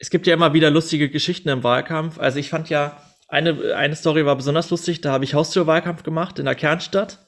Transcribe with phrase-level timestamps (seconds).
[0.00, 2.18] es gibt ja immer wieder lustige Geschichten im Wahlkampf.
[2.18, 6.38] Also ich fand ja, eine, eine Story war besonders lustig, da habe ich Haustürwahlkampf gemacht
[6.38, 7.18] in der Kernstadt.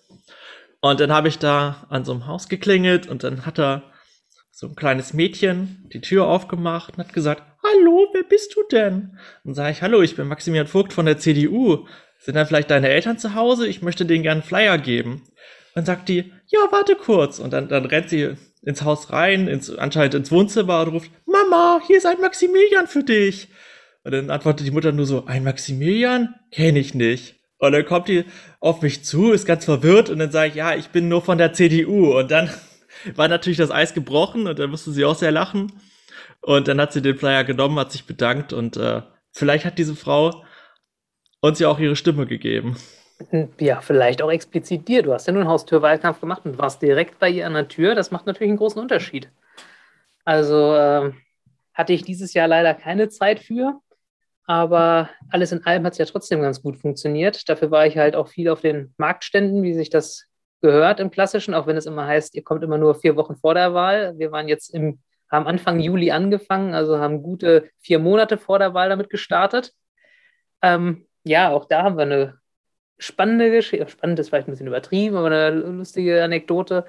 [0.81, 3.85] Und dann habe ich da an so einem Haus geklingelt und dann hat da
[4.51, 9.19] so ein kleines Mädchen die Tür aufgemacht und hat gesagt, Hallo, wer bist du denn?
[9.45, 11.87] Und sage ich, Hallo, ich bin Maximilian Vogt von der CDU.
[12.19, 13.69] Sind dann vielleicht deine Eltern zu Hause?
[13.69, 15.23] Ich möchte denen gerne einen Flyer geben.
[15.75, 17.39] Dann sagt die, ja, warte kurz.
[17.39, 21.81] Und dann, dann rennt sie ins Haus rein, ins, anscheinend ins Wohnzimmer und ruft, Mama,
[21.87, 23.49] hier ist ein Maximilian für dich.
[24.05, 26.35] Und dann antwortet die Mutter nur so, ein Maximilian?
[26.51, 27.37] Kenne ich nicht.
[27.59, 28.25] Und dann kommt die
[28.59, 31.39] auf mich zu, ist ganz verwirrt und dann sage ich, ja, ich bin nur von
[31.39, 32.19] der CDU.
[32.19, 32.51] Und dann
[33.15, 35.73] war natürlich das Eis gebrochen und dann musste sie auch sehr lachen.
[36.41, 39.95] Und dann hat sie den Flyer genommen, hat sich bedankt und äh, vielleicht hat diese
[39.95, 40.45] Frau
[41.41, 42.77] uns ja auch ihre Stimme gegeben.
[43.59, 45.03] Ja, vielleicht auch explizit dir.
[45.03, 47.95] Du hast ja einen Haustürwahlkampf gemacht und warst direkt bei ihr an der Tür.
[47.95, 49.31] Das macht natürlich einen großen Unterschied.
[50.25, 51.13] Also äh,
[51.75, 53.81] hatte ich dieses Jahr leider keine Zeit für,
[54.47, 57.49] aber alles in allem hat es ja trotzdem ganz gut funktioniert.
[57.49, 60.27] Dafür war ich halt auch viel auf den Marktständen, wie sich das
[60.61, 63.55] gehört im Klassischen, auch wenn es immer heißt, ihr kommt immer nur vier Wochen vor
[63.55, 64.15] der Wahl.
[64.19, 68.73] Wir waren jetzt im, haben Anfang Juli angefangen, also haben gute vier Monate vor der
[68.75, 69.73] Wahl damit gestartet.
[70.63, 72.42] Ähm, ja, auch da haben wir eine
[73.03, 76.85] spannende Geschichte, spannend ist vielleicht ein bisschen übertrieben, aber eine lustige Anekdote.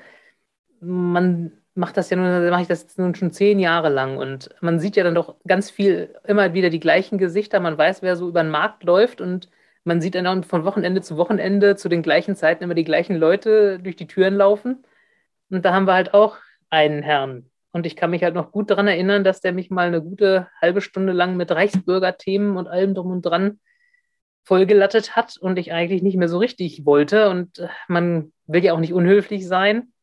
[0.79, 4.79] Man macht das ja nun, mache ich das nun schon zehn Jahre lang und man
[4.79, 8.27] sieht ja dann doch ganz viel, immer wieder die gleichen Gesichter, man weiß, wer so
[8.29, 9.49] über den Markt läuft und
[9.83, 13.15] man sieht dann auch von Wochenende zu Wochenende zu den gleichen Zeiten immer die gleichen
[13.17, 14.85] Leute durch die Türen laufen.
[15.49, 16.37] Und da haben wir halt auch
[16.69, 17.49] einen Herrn.
[17.71, 20.47] Und ich kann mich halt noch gut daran erinnern, dass der mich mal eine gute
[20.61, 23.59] halbe Stunde lang mit Reichsbürgerthemen und allem drum und dran
[24.43, 27.29] vollgelattet hat und ich eigentlich nicht mehr so richtig wollte.
[27.29, 29.93] Und äh, man will ja auch nicht unhöflich sein.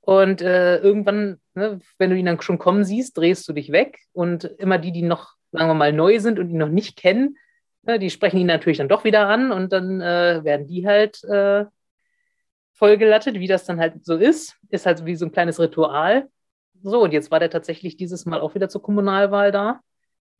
[0.00, 3.98] Und äh, irgendwann, ne, wenn du ihn dann schon kommen siehst, drehst du dich weg.
[4.12, 7.36] Und immer die, die noch, sagen wir mal, neu sind und ihn noch nicht kennen,
[7.82, 11.22] ne, die sprechen ihn natürlich dann doch wieder an und dann äh, werden die halt
[11.24, 11.64] äh,
[12.72, 14.56] vollgelattet, wie das dann halt so ist.
[14.70, 16.28] Ist halt wie so ein kleines Ritual.
[16.82, 19.80] So, und jetzt war der tatsächlich dieses Mal auch wieder zur Kommunalwahl da.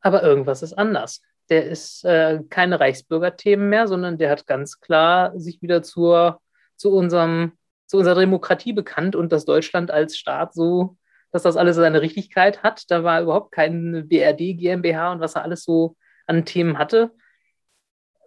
[0.00, 5.38] Aber irgendwas ist anders der ist äh, keine Reichsbürgerthemen mehr, sondern der hat ganz klar
[5.38, 6.40] sich wieder zur,
[6.76, 7.52] zu, unserem,
[7.86, 10.96] zu unserer Demokratie bekannt und das Deutschland als Staat so,
[11.30, 12.90] dass das alles seine Richtigkeit hat.
[12.90, 17.12] Da war überhaupt kein BRD, GmbH und was er alles so an Themen hatte.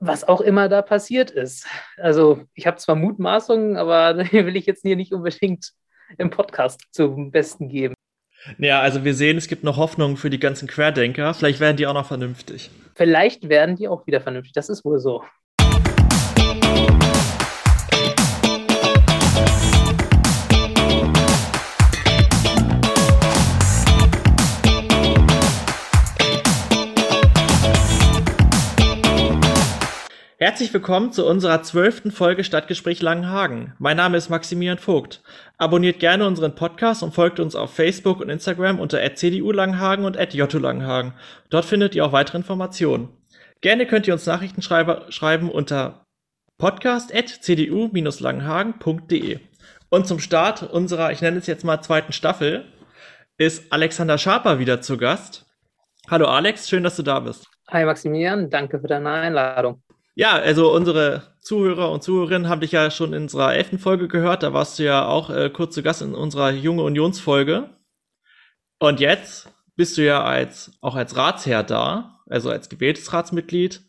[0.01, 1.67] Was auch immer da passiert ist.
[1.97, 5.71] Also, ich habe zwar Mutmaßungen, aber die will ich jetzt hier nicht unbedingt
[6.17, 7.94] im Podcast zum Besten geben.
[8.57, 11.33] Ja, also wir sehen, es gibt noch Hoffnung für die ganzen Querdenker.
[11.33, 12.69] Vielleicht werden die auch noch vernünftig.
[12.95, 14.53] Vielleicht werden die auch wieder vernünftig.
[14.53, 15.23] Das ist wohl so.
[30.37, 33.73] Herzlich willkommen zu unserer zwölften Folge Stadtgespräch Langenhagen.
[33.79, 35.23] Mein Name ist Maximilian Vogt.
[35.57, 40.17] Abonniert gerne unseren Podcast und folgt uns auf Facebook und Instagram unter @cdu Langenhagen und
[40.33, 41.13] @jotto Langenhagen.
[41.49, 43.07] Dort findet ihr auch weitere Informationen.
[43.61, 46.05] Gerne könnt ihr uns Nachrichten schreiben unter
[46.57, 49.39] podcast@cdu-langenhagen.de.
[49.87, 52.65] Und zum Start unserer, ich nenne es jetzt mal zweiten Staffel,
[53.37, 55.45] ist Alexander Schaper wieder zu Gast.
[56.09, 57.47] Hallo Alex, schön, dass du da bist.
[57.69, 59.81] Hi Maximilian, danke für deine Einladung.
[60.17, 64.43] Ja, also unsere Zuhörer und Zuhörerinnen haben dich ja schon in unserer elften Folge gehört.
[64.43, 67.69] Da warst du ja auch äh, kurz zu Gast in unserer Junge Unionsfolge.
[68.79, 73.81] Und jetzt bist du ja als, auch als Ratsherr da, also als gewähltes Ratsmitglied.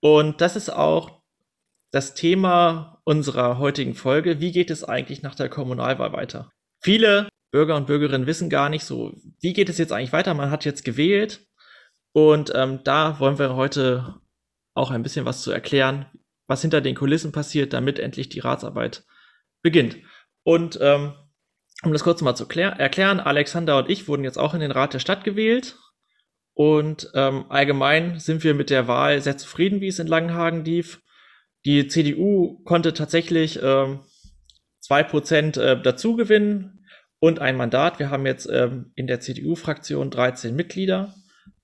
[0.00, 1.20] Und das ist auch
[1.90, 4.40] das Thema unserer heutigen Folge.
[4.40, 6.52] Wie geht es eigentlich nach der Kommunalwahl weiter?
[6.80, 10.32] Viele Bürger und Bürgerinnen wissen gar nicht so, wie geht es jetzt eigentlich weiter?
[10.34, 11.44] Man hat jetzt gewählt.
[12.12, 14.20] Und ähm, da wollen wir heute
[14.74, 16.06] auch ein bisschen was zu erklären,
[16.46, 19.04] was hinter den Kulissen passiert, damit endlich die Ratsarbeit
[19.62, 19.98] beginnt.
[20.42, 21.14] Und ähm,
[21.82, 24.94] um das kurz mal zu erklären, Alexander und ich wurden jetzt auch in den Rat
[24.94, 25.76] der Stadt gewählt.
[26.52, 31.00] Und ähm, allgemein sind wir mit der Wahl sehr zufrieden, wie es in Langenhagen lief.
[31.64, 34.00] Die CDU konnte tatsächlich ähm,
[34.86, 36.84] 2% äh, dazu gewinnen
[37.18, 37.98] und ein Mandat.
[37.98, 41.14] Wir haben jetzt ähm, in der CDU-Fraktion 13 Mitglieder.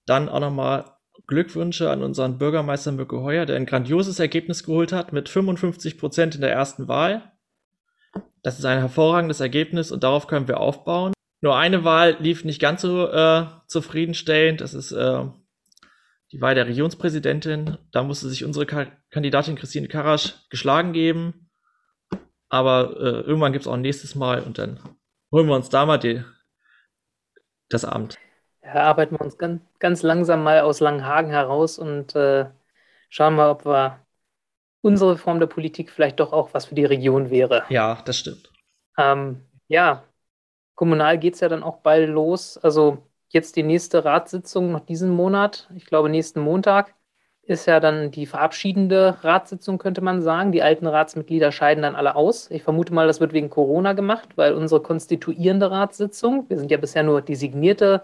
[0.06, 0.95] Dann auch nochmal
[1.26, 6.36] Glückwünsche an unseren Bürgermeister Mücke Heuer, der ein grandioses Ergebnis geholt hat mit 55 Prozent
[6.36, 7.32] in der ersten Wahl.
[8.42, 11.12] Das ist ein hervorragendes Ergebnis und darauf können wir aufbauen.
[11.40, 14.60] Nur eine Wahl lief nicht ganz so äh, zufriedenstellend.
[14.60, 15.24] Das ist äh,
[16.32, 17.76] die Wahl der Regierungspräsidentin.
[17.90, 21.50] Da musste sich unsere Ka Kandidatin Christine Karasch geschlagen geben.
[22.48, 24.78] Aber äh, irgendwann gibt es auch ein nächstes Mal und dann
[25.32, 26.22] holen wir uns da mal die,
[27.68, 28.16] das Amt.
[28.66, 32.46] Ja, arbeiten wir uns ganz, ganz langsam mal aus Langenhagen heraus und äh,
[33.08, 34.00] schauen mal, ob wir
[34.82, 37.64] unsere Form der Politik vielleicht doch auch was für die Region wäre.
[37.68, 38.50] Ja, das stimmt.
[38.98, 40.04] Ähm, ja,
[40.74, 42.58] kommunal geht es ja dann auch bald los.
[42.58, 42.98] Also
[43.28, 46.94] jetzt die nächste Ratssitzung noch diesen Monat, ich glaube nächsten Montag,
[47.42, 50.50] ist ja dann die verabschiedende Ratssitzung, könnte man sagen.
[50.50, 52.50] Die alten Ratsmitglieder scheiden dann alle aus.
[52.50, 56.76] Ich vermute mal, das wird wegen Corona gemacht, weil unsere konstituierende Ratssitzung, wir sind ja
[56.76, 58.02] bisher nur designierte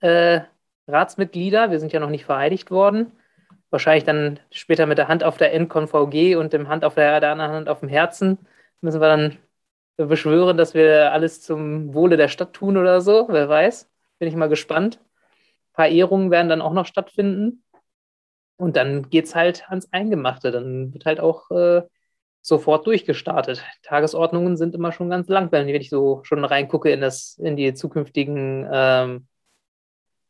[0.00, 0.40] äh,
[0.88, 3.12] Ratsmitglieder, wir sind ja noch nicht vereidigt worden.
[3.70, 7.32] Wahrscheinlich dann später mit der Hand auf der NConVG und dem Hand auf der, der
[7.32, 8.38] anderen Hand auf dem Herzen
[8.80, 9.38] müssen wir dann
[9.96, 13.26] beschwören, dass wir alles zum Wohle der Stadt tun oder so.
[13.28, 13.90] Wer weiß.
[14.18, 14.98] Bin ich mal gespannt.
[15.72, 17.62] Ein paar Ehrungen werden dann auch noch stattfinden.
[18.56, 20.50] Und dann geht es halt ans Eingemachte.
[20.50, 21.82] Dann wird halt auch äh,
[22.42, 23.64] sofort durchgestartet.
[23.82, 27.74] Tagesordnungen sind immer schon ganz lang, wenn ich so schon reingucke in, das, in die
[27.74, 29.26] zukünftigen ähm,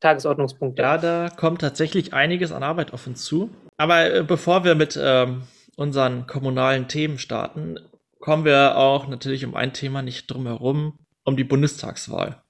[0.01, 0.83] Tagesordnungspunkte.
[0.83, 3.51] Ja, da kommt tatsächlich einiges an Arbeit auf uns zu.
[3.77, 5.43] Aber äh, bevor wir mit ähm,
[5.77, 7.79] unseren kommunalen Themen starten,
[8.19, 12.43] kommen wir auch natürlich um ein Thema nicht drum herum, um die Bundestagswahl.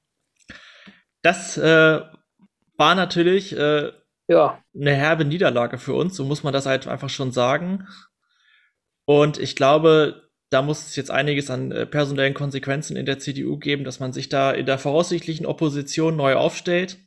[1.23, 2.00] Das äh,
[2.76, 3.93] war natürlich äh,
[4.29, 4.62] ja.
[4.75, 7.87] eine herbe Niederlage für uns, so muss man das halt einfach schon sagen.
[9.05, 13.58] Und ich glaube, da muss es jetzt einiges an äh, personellen Konsequenzen in der CDU
[13.58, 16.99] geben, dass man sich da in der voraussichtlichen Opposition neu aufstellt.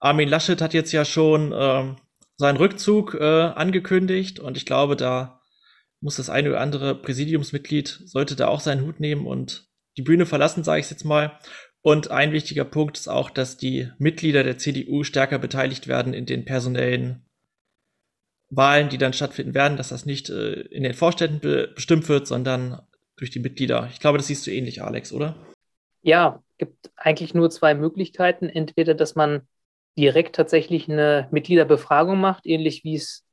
[0.00, 1.94] Armin Laschet hat jetzt ja schon äh,
[2.36, 5.40] seinen Rückzug äh, angekündigt und ich glaube, da
[6.00, 9.68] muss das eine oder andere Präsidiumsmitglied, sollte da auch seinen Hut nehmen und
[9.98, 11.38] die Bühne verlassen, sage ich jetzt mal.
[11.82, 16.24] Und ein wichtiger Punkt ist auch, dass die Mitglieder der CDU stärker beteiligt werden in
[16.26, 17.26] den personellen
[18.48, 22.26] Wahlen, die dann stattfinden werden, dass das nicht äh, in den Vorständen be bestimmt wird,
[22.26, 22.80] sondern
[23.16, 23.88] durch die Mitglieder.
[23.92, 25.36] Ich glaube, das siehst du ähnlich, Alex, oder?
[26.02, 28.48] Ja, gibt eigentlich nur zwei Möglichkeiten.
[28.48, 29.42] Entweder, dass man
[29.98, 33.26] direkt tatsächlich eine Mitgliederbefragung macht, ähnlich wie es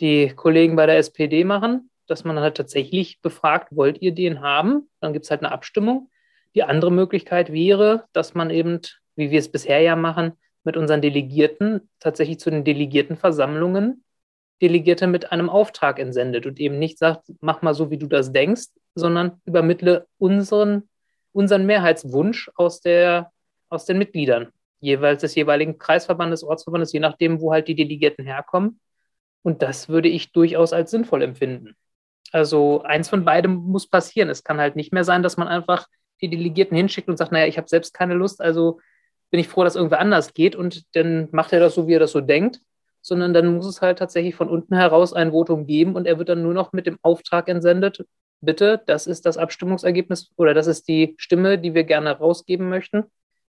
[0.00, 4.88] die Kollegen bei der SPD machen, dass man halt tatsächlich befragt, wollt ihr den haben?
[5.00, 6.10] Dann gibt es halt eine Abstimmung.
[6.54, 8.80] Die andere Möglichkeit wäre, dass man eben,
[9.16, 10.32] wie wir es bisher ja machen,
[10.64, 14.04] mit unseren Delegierten tatsächlich zu den Delegiertenversammlungen
[14.60, 18.32] Delegierte mit einem Auftrag entsendet und eben nicht sagt, mach mal so, wie du das
[18.32, 20.88] denkst, sondern übermittle unseren,
[21.32, 23.30] unseren Mehrheitswunsch aus, der,
[23.68, 24.48] aus den Mitgliedern
[24.80, 28.80] jeweils des jeweiligen Kreisverbandes, Ortsverbandes, je nachdem, wo halt die Delegierten herkommen.
[29.42, 31.74] Und das würde ich durchaus als sinnvoll empfinden.
[32.32, 34.28] Also eins von beidem muss passieren.
[34.28, 35.86] Es kann halt nicht mehr sein, dass man einfach
[36.20, 38.80] die Delegierten hinschickt und sagt, naja, ich habe selbst keine Lust, also
[39.30, 42.00] bin ich froh, dass irgendwer anders geht und dann macht er das so, wie er
[42.00, 42.60] das so denkt,
[43.02, 46.28] sondern dann muss es halt tatsächlich von unten heraus ein Votum geben und er wird
[46.28, 48.04] dann nur noch mit dem Auftrag entsendet,
[48.40, 53.04] bitte, das ist das Abstimmungsergebnis oder das ist die Stimme, die wir gerne rausgeben möchten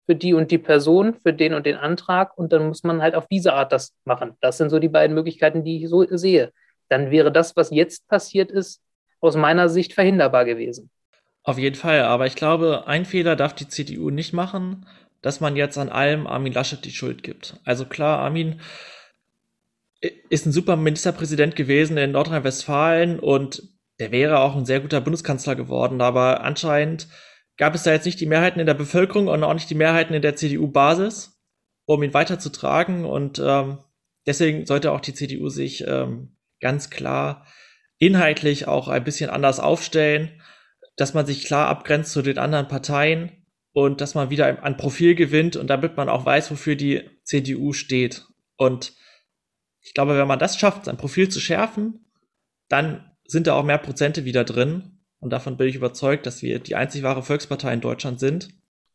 [0.07, 3.15] für die und die Person, für den und den Antrag und dann muss man halt
[3.15, 4.37] auf diese Art das machen.
[4.41, 6.53] Das sind so die beiden Möglichkeiten, die ich so sehe.
[6.89, 8.81] Dann wäre das, was jetzt passiert ist,
[9.21, 10.91] aus meiner Sicht verhinderbar gewesen.
[11.43, 14.87] Auf jeden Fall, aber ich glaube, ein Fehler darf die CDU nicht machen,
[15.23, 17.59] dass man jetzt an allem Armin Laschet die Schuld gibt.
[17.65, 18.61] Also klar, Armin
[20.29, 23.63] ist ein super Ministerpräsident gewesen in Nordrhein-Westfalen und
[23.99, 27.09] der wäre auch ein sehr guter Bundeskanzler geworden, aber anscheinend
[27.57, 30.15] gab es da jetzt nicht die Mehrheiten in der Bevölkerung und auch nicht die Mehrheiten
[30.15, 31.41] in der CDU-Basis,
[31.87, 33.05] um ihn weiterzutragen.
[33.05, 33.79] Und ähm,
[34.27, 37.47] deswegen sollte auch die CDU sich ähm, ganz klar
[37.99, 40.43] inhaltlich auch ein bisschen anders aufstellen,
[40.97, 45.15] dass man sich klar abgrenzt zu den anderen Parteien und dass man wieder ein Profil
[45.15, 48.27] gewinnt und damit man auch weiß, wofür die CDU steht.
[48.57, 48.95] Und
[49.81, 52.11] ich glaube, wenn man das schafft, sein Profil zu schärfen,
[52.69, 54.94] dann sind da auch mehr Prozente wieder drin
[55.25, 58.51] und davon bin ich überzeugt, dass wir die einzig wahre Volkspartei in Deutschland sind.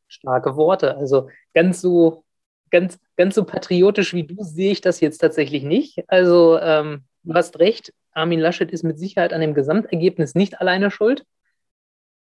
[0.08, 0.96] Starke Worte.
[0.96, 2.24] Also ganz so,
[2.70, 6.04] ganz, ganz so patriotisch wie du sehe ich das jetzt tatsächlich nicht.
[6.08, 10.92] Also ähm, du hast recht, Armin Laschet ist mit Sicherheit an dem Gesamtergebnis nicht alleine
[10.92, 11.26] schuld.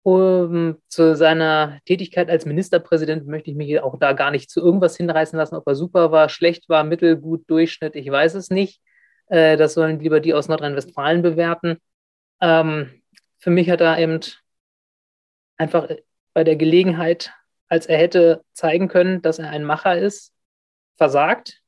[0.03, 4.97] Um, zu seiner Tätigkeit als Ministerpräsident möchte ich mich auch da gar nicht zu irgendwas
[4.97, 8.81] hinreißen lassen, ob er super war, schlecht war, mittelgut, Durchschnitt, ich weiß es nicht.
[9.27, 11.77] Äh, das sollen lieber die aus Nordrhein-Westfalen bewerten.
[12.41, 13.00] Ähm,
[13.41, 14.19] für mich hat er eben
[15.57, 15.89] einfach
[16.33, 17.33] bei der Gelegenheit,
[17.67, 20.33] als er hätte zeigen können, dass er ein Macher ist,
[20.95, 21.61] versagt.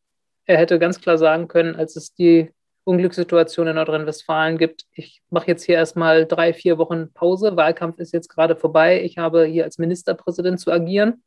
[0.46, 2.52] Er hätte ganz klar sagen können, als es die
[2.86, 8.14] Unglückssituation in Nordrhein-Westfalen gibt, ich mache jetzt hier erstmal drei, vier Wochen Pause, Wahlkampf ist
[8.14, 11.24] jetzt gerade vorbei, ich habe hier als Ministerpräsident zu agieren.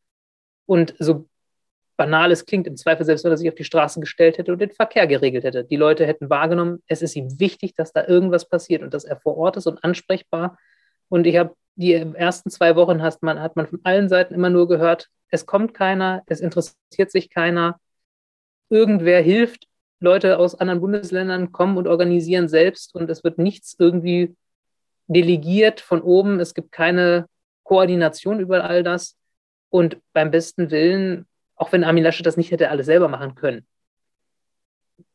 [0.67, 1.29] Und so
[1.97, 4.61] banal es klingt, im Zweifel selbst, wenn er sich auf die Straße gestellt hätte und
[4.61, 5.65] den Verkehr geregelt hätte.
[5.65, 9.17] Die Leute hätten wahrgenommen, es ist ihm wichtig, dass da irgendwas passiert und dass er
[9.17, 10.59] vor Ort ist und ansprechbar.
[11.09, 14.51] Und ich habe die ersten zwei Wochen hast man, hat man von allen Seiten immer
[14.51, 17.81] nur gehört, es kommt keiner, es interessiert sich keiner.
[18.71, 19.67] Irgendwer hilft,
[20.01, 24.35] Leute aus anderen Bundesländern kommen und organisieren selbst und es wird nichts irgendwie
[25.07, 26.41] delegiert von oben.
[26.41, 27.27] Es gibt keine
[27.63, 29.17] Koordination über all das.
[29.71, 33.67] Und beim besten Willen, auch wenn Armin Laschet das nicht hätte alles selber machen können,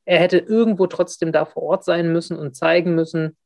[0.05, 3.37] er hätte irgendwo trotzdem da vor Ort sein müssen und zeigen müssen,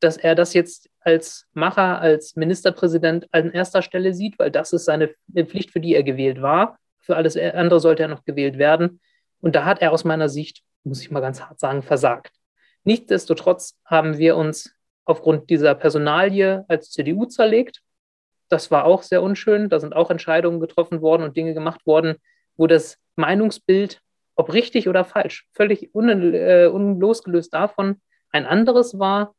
[0.00, 4.84] dass er das jetzt als Macher, als Ministerpräsident an erster Stelle sieht, weil das ist
[4.84, 6.78] seine Pflicht, für die er gewählt war.
[7.00, 9.00] Für alles andere sollte er noch gewählt werden.
[9.40, 12.32] Und da hat er aus meiner Sicht, muss ich mal ganz hart sagen, versagt.
[12.84, 14.74] Nichtsdestotrotz haben wir uns
[15.04, 17.82] aufgrund dieser Personalie als CDU zerlegt.
[18.48, 19.68] Das war auch sehr unschön.
[19.68, 22.16] Da sind auch Entscheidungen getroffen worden und Dinge gemacht worden,
[22.58, 24.02] wo das Meinungsbild,
[24.36, 29.34] ob richtig oder falsch, völlig un, äh, unlosgelöst davon ein anderes war.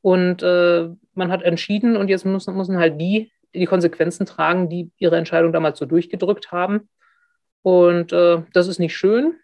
[0.00, 4.90] Und äh, man hat entschieden und jetzt müssen, müssen halt die die Konsequenzen tragen, die
[4.98, 6.88] ihre Entscheidung damals so durchgedrückt haben.
[7.62, 9.34] Und äh, das ist nicht schön.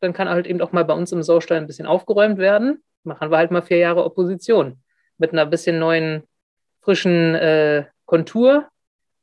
[0.00, 2.82] Dann kann halt eben auch mal bei uns im Saustall ein bisschen aufgeräumt werden.
[3.04, 4.78] Machen wir halt mal vier Jahre Opposition
[5.18, 6.24] mit einer bisschen neuen,
[6.80, 8.68] frischen äh, Kontur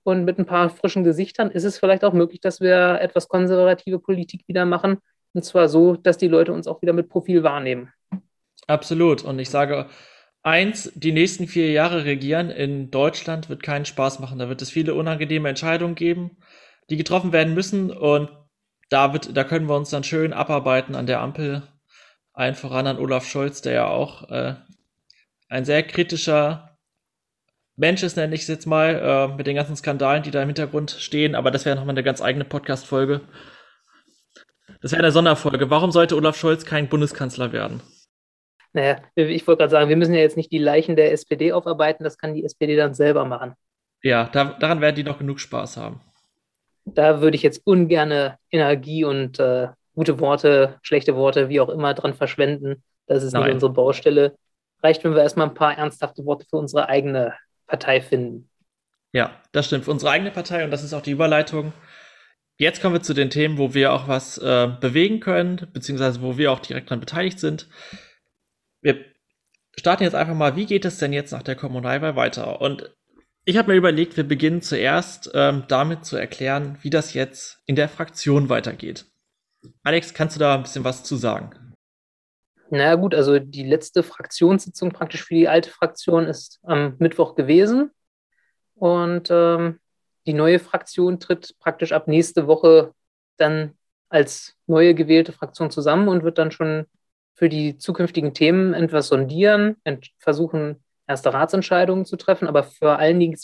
[0.09, 3.99] und mit ein paar frischen Gesichtern ist es vielleicht auch möglich, dass wir etwas konservative
[3.99, 4.97] Politik wieder machen.
[5.33, 7.93] Und zwar so, dass die Leute uns auch wieder mit Profil wahrnehmen.
[8.67, 9.23] Absolut.
[9.23, 9.87] Und ich sage
[10.41, 14.39] eins, die nächsten vier Jahre regieren in Deutschland wird keinen Spaß machen.
[14.39, 16.37] Da wird es viele unangenehme Entscheidungen geben,
[16.89, 17.91] die getroffen werden müssen.
[17.91, 18.31] Und
[18.89, 21.63] da, wird, da können wir uns dann schön abarbeiten an der Ampel.
[22.33, 24.55] Allen voran an Olaf Scholz, der ja auch äh,
[25.49, 26.68] ein sehr kritischer
[27.79, 30.49] Mensch ist, nenne ich es jetzt mal, äh, mit den ganzen Skandalen, die da im
[30.49, 31.33] Hintergrund stehen.
[31.33, 33.21] Aber das wäre nochmal eine ganz eigene Podcast-Folge.
[34.81, 35.69] Das wäre eine Sonderfolge.
[35.69, 37.81] Warum sollte Olaf Scholz kein Bundeskanzler werden?
[38.73, 42.03] Naja, ich wollte gerade sagen, wir müssen ja jetzt nicht die Leichen der SPD aufarbeiten,
[42.03, 43.53] das kann die SPD dann selber machen.
[44.03, 46.01] Ja, da, daran werden die noch genug Spaß haben.
[46.83, 51.93] Da würde ich jetzt ungerne Energie und äh, gute Worte, schlechte Worte, wie auch immer,
[51.93, 52.83] dran verschwenden.
[53.07, 53.43] Das ist Nein.
[53.43, 54.35] nicht unsere Baustelle
[54.83, 57.33] reicht, wenn wir erstmal ein paar ernsthafte Worte für unsere eigene
[57.69, 58.49] Partei finden.
[59.13, 59.85] Ja, das stimmt.
[59.85, 61.71] Für unsere eigene Partei und das ist auch die Überleitung.
[62.57, 66.37] Jetzt kommen wir zu den Themen, wo wir auch was äh, bewegen können, beziehungsweise wo
[66.37, 67.69] wir auch direkt daran beteiligt sind.
[68.81, 69.05] Wir
[69.77, 72.59] starten jetzt einfach mal, wie geht es denn jetzt nach der Kommunalwahl weiter?
[72.59, 72.93] Und
[73.45, 77.75] ich habe mir überlegt, wir beginnen zuerst ähm, damit zu erklären, wie das jetzt in
[77.77, 79.05] der Fraktion weitergeht.
[79.83, 81.68] Alex, kannst du da ein bisschen was zu sagen?
[82.71, 87.91] Na gut, also die letzte Fraktionssitzung praktisch für die alte Fraktion ist am Mittwoch gewesen.
[88.75, 89.79] Und ähm,
[90.25, 92.93] die neue Fraktion tritt praktisch ab nächste Woche
[93.37, 93.73] dann
[94.09, 96.85] als neue gewählte Fraktion zusammen und wird dann schon
[97.35, 99.77] für die zukünftigen Themen etwas sondieren,
[100.17, 102.47] versuchen, erste Ratsentscheidungen zu treffen.
[102.47, 103.37] Aber vor allen Dingen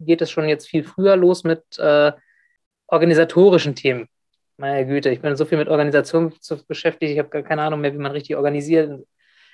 [0.00, 2.12] geht es schon jetzt viel früher los mit äh,
[2.86, 4.08] organisatorischen Themen.
[4.56, 6.32] Meine Güte, ich bin so viel mit Organisation
[6.68, 9.04] beschäftigt, ich habe gar keine Ahnung mehr, wie man richtig organisiert.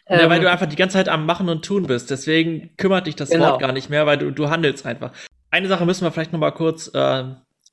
[0.09, 2.11] Ja, ähm, weil du einfach die ganze Zeit am Machen und Tun bist.
[2.11, 3.53] Deswegen kümmert dich das genau.
[3.53, 5.13] Wort gar nicht mehr, weil du, du handelst einfach.
[5.51, 7.25] Eine Sache müssen wir vielleicht noch mal kurz äh,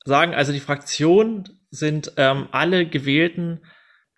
[0.04, 0.34] sagen.
[0.34, 3.62] Also die Fraktionen sind ähm, alle gewählten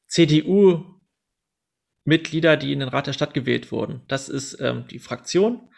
[0.06, 4.02] CDU-Mitglieder, die in den Rat der Stadt gewählt wurden.
[4.08, 5.68] Das ist ähm, die Fraktion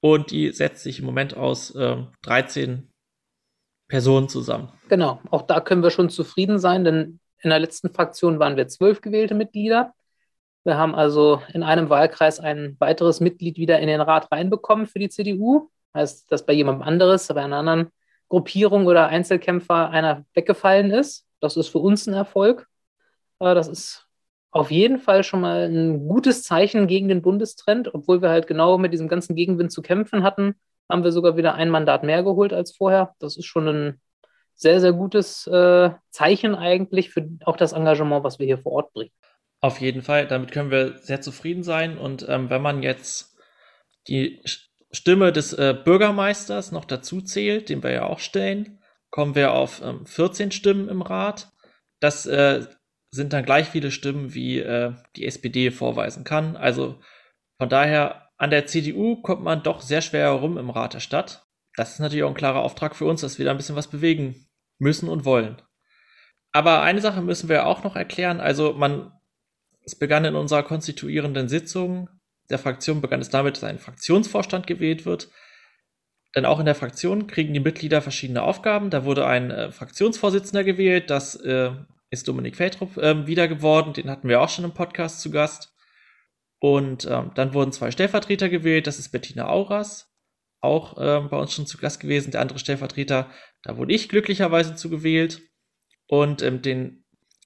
[0.00, 2.89] und die setzt sich im Moment aus ähm, 13
[3.90, 4.72] Personen zusammen.
[4.88, 8.68] Genau, auch da können wir schon zufrieden sein, denn in der letzten Fraktion waren wir
[8.68, 9.92] zwölf gewählte Mitglieder.
[10.64, 14.98] Wir haben also in einem Wahlkreis ein weiteres Mitglied wieder in den Rat reinbekommen für
[14.98, 15.70] die CDU.
[15.92, 17.88] Heißt, dass bei jemandem anderes, bei einer anderen
[18.28, 21.26] Gruppierung oder Einzelkämpfer einer weggefallen ist.
[21.40, 22.68] Das ist für uns ein Erfolg.
[23.40, 24.06] Das ist
[24.52, 28.78] auf jeden Fall schon mal ein gutes Zeichen gegen den Bundestrend, obwohl wir halt genau
[28.78, 30.54] mit diesem ganzen Gegenwind zu kämpfen hatten
[30.90, 33.14] haben wir sogar wieder ein Mandat mehr geholt als vorher.
[33.18, 34.00] Das ist schon ein
[34.54, 38.92] sehr, sehr gutes äh, Zeichen eigentlich für auch das Engagement, was wir hier vor Ort
[38.92, 39.10] bringen.
[39.62, 41.98] Auf jeden Fall, damit können wir sehr zufrieden sein.
[41.98, 43.36] Und ähm, wenn man jetzt
[44.08, 44.42] die
[44.90, 48.80] Stimme des äh, Bürgermeisters noch dazu zählt, den wir ja auch stellen,
[49.10, 51.52] kommen wir auf ähm, 14 Stimmen im Rat.
[52.00, 52.66] Das äh,
[53.10, 56.56] sind dann gleich viele Stimmen, wie äh, die SPD vorweisen kann.
[56.56, 57.00] Also
[57.58, 61.46] von daher an der CDU kommt man doch sehr schwer herum im Rat der Stadt.
[61.76, 63.88] Das ist natürlich auch ein klarer Auftrag für uns, dass wir da ein bisschen was
[63.88, 64.46] bewegen
[64.78, 65.62] müssen und wollen.
[66.52, 68.40] Aber eine Sache müssen wir auch noch erklären.
[68.40, 69.12] Also man,
[69.84, 72.08] es begann in unserer konstituierenden Sitzung
[72.50, 75.30] der Fraktion begann es damit, dass ein Fraktionsvorstand gewählt wird.
[76.34, 78.90] Denn auch in der Fraktion kriegen die Mitglieder verschiedene Aufgaben.
[78.90, 81.10] Da wurde ein äh, Fraktionsvorsitzender gewählt.
[81.10, 81.70] Das äh,
[82.10, 83.92] ist Dominik Feldrup äh, wieder geworden.
[83.92, 85.69] Den hatten wir auch schon im Podcast zu Gast.
[86.60, 88.86] Und ähm, dann wurden zwei Stellvertreter gewählt.
[88.86, 90.14] Das ist Bettina Auras,
[90.60, 92.30] auch ähm, bei uns schon zu Gast gewesen.
[92.30, 93.30] Der andere Stellvertreter,
[93.62, 95.40] da wurde ich glücklicherweise zugewählt.
[96.06, 97.04] Und ähm, den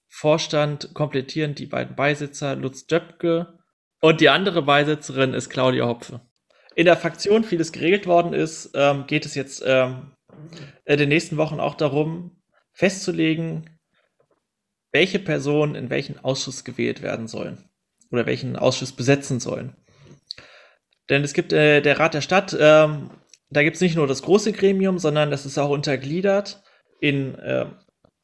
[0.09, 3.59] Vorstand komplettieren die beiden Beisitzer Lutz Döpke
[4.01, 6.21] und die andere Beisitzerin ist Claudia Hopfe.
[6.75, 10.13] In der Fraktion vieles geregelt worden ist, ähm, geht es jetzt ähm,
[10.85, 12.43] in den nächsten Wochen auch darum,
[12.73, 13.79] festzulegen,
[14.93, 17.69] welche Personen in welchen Ausschuss gewählt werden sollen
[18.15, 19.77] oder welchen Ausschuss besetzen sollen.
[21.11, 23.11] Denn es gibt äh, der Rat der Stadt, ähm,
[23.51, 26.63] da gibt es nicht nur das große Gremium, sondern das ist auch untergliedert
[27.01, 27.67] in äh,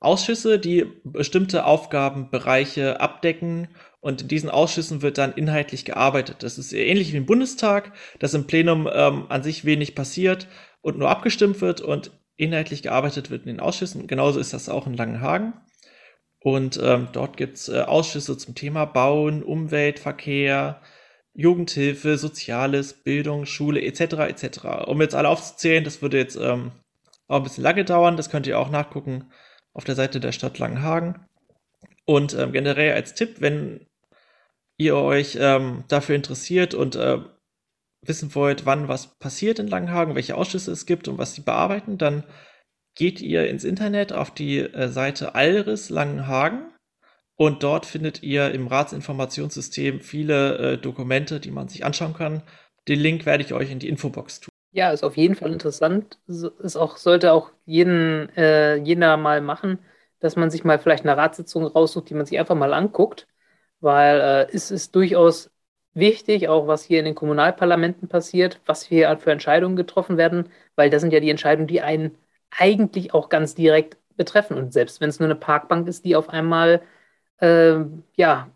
[0.01, 3.69] Ausschüsse, die bestimmte Aufgabenbereiche abdecken
[4.01, 6.37] und in diesen Ausschüssen wird dann inhaltlich gearbeitet.
[6.43, 10.49] Das ist ähnlich wie im Bundestag, dass im Plenum ähm, an sich wenig passiert
[10.81, 14.07] und nur abgestimmt wird und inhaltlich gearbeitet wird in den Ausschüssen.
[14.07, 15.53] Genauso ist das auch in Langenhagen.
[16.43, 20.81] Und ähm, dort gibt es äh, Ausschüsse zum Thema Bauen, Umwelt, Verkehr,
[21.35, 24.01] Jugendhilfe, Soziales, Bildung, Schule etc.
[24.29, 24.61] etc.
[24.87, 26.73] Um jetzt alle aufzuzählen, das würde jetzt ähm,
[27.29, 28.17] auch ein bisschen lange dauern.
[28.17, 29.31] Das könnt ihr auch nachgucken
[29.73, 31.27] auf der Seite der Stadt Langenhagen.
[32.05, 33.87] Und ähm, generell als Tipp, wenn
[34.77, 37.19] ihr euch ähm, dafür interessiert und äh,
[38.03, 41.99] wissen wollt, wann was passiert in Langenhagen, welche Ausschüsse es gibt und was sie bearbeiten,
[41.99, 42.25] dann
[42.95, 46.71] geht ihr ins Internet auf die äh, Seite Alris Langenhagen
[47.37, 52.43] und dort findet ihr im Ratsinformationssystem viele äh, Dokumente, die man sich anschauen kann.
[52.87, 54.51] Den Link werde ich euch in die Infobox tun.
[54.73, 56.19] Ja, ist auf jeden Fall interessant.
[56.29, 59.79] Ist auch, sollte auch jeden, äh, jeder mal machen,
[60.21, 63.27] dass man sich mal vielleicht eine Ratssitzung raussucht, die man sich einfach mal anguckt,
[63.81, 65.51] weil äh, es ist durchaus
[65.95, 70.91] wichtig, auch was hier in den Kommunalparlamenten passiert, was hier für Entscheidungen getroffen werden, weil
[70.91, 72.17] das sind ja die Entscheidungen, die einen
[72.59, 74.57] eigentlich auch ganz direkt betreffen.
[74.57, 76.83] Und selbst wenn es nur eine Parkbank ist, die auf einmal
[77.39, 77.77] äh,
[78.17, 78.51] ja,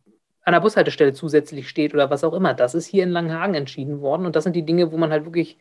[0.45, 2.55] an der Bushaltestelle zusätzlich steht oder was auch immer.
[2.55, 5.25] Das ist hier in Langenhagen entschieden worden und das sind die Dinge, wo man halt
[5.25, 5.59] wirklich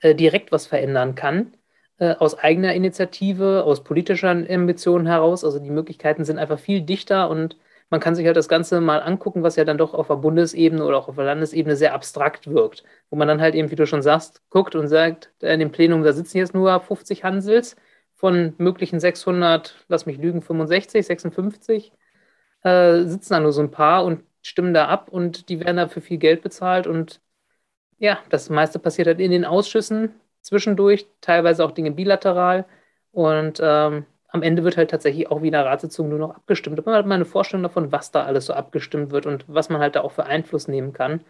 [0.00, 1.54] äh, direkt was verändern kann.
[1.98, 5.44] Äh, aus eigener Initiative, aus politischer Ambitionen heraus.
[5.44, 7.56] Also die Möglichkeiten sind einfach viel dichter und
[7.90, 10.84] man kann sich halt das Ganze mal angucken, was ja dann doch auf der Bundesebene
[10.84, 12.84] oder auch auf der Landesebene sehr abstrakt wirkt.
[13.10, 16.02] Wo man dann halt eben, wie du schon sagst, guckt und sagt, in dem Plenum,
[16.02, 17.76] da sitzen jetzt nur 50 Hansels
[18.16, 21.92] von möglichen 600, lass mich lügen, 65, 56
[22.66, 26.02] äh, sitzen da nur so ein paar und stimmen da ab und die werden dafür
[26.02, 27.20] viel Geld bezahlt und
[27.98, 32.66] ja, das meiste passiert halt in den Ausschüssen zwischendurch, teilweise auch Dinge bilateral
[33.12, 36.78] und ähm, am Ende wird halt tatsächlich auch wie in der Ratssitzung nur noch abgestimmt.
[36.78, 39.68] Aber man hat mal eine Vorstellung davon, was da alles so abgestimmt wird und was
[39.70, 41.24] man halt da auch für Einfluss nehmen kann.